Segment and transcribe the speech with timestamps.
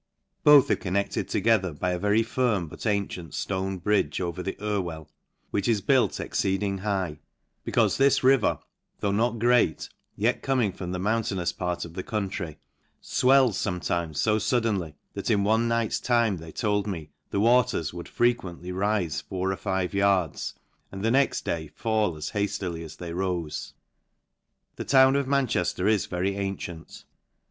[0.43, 4.81] Both are connected together by a very firm but ancient ftone bridge over the Ir
[4.81, 5.07] well,
[5.51, 7.19] which is built exceeding high,
[7.67, 8.57] becaufe this river,
[8.99, 12.57] though not great, yet coming from the moun tainous part of the country,
[12.99, 18.07] fweils fometimes (o fuddenly, that in one night's time they told me the waters would
[18.07, 20.55] frequently rife four or five yards,
[20.91, 23.73] and the next day fall as haftily as they rofe.
[24.77, 27.03] The town of Manchejler is very antient.